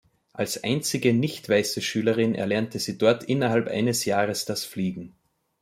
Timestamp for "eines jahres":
3.67-4.45